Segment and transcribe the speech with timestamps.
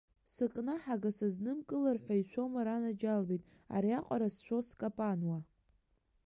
[0.33, 3.43] Сыкнаҳага сазнымкылар ҳәа ишәома, ранаџьалбеит,
[3.75, 5.39] ариаҟара сшәо, скапануа?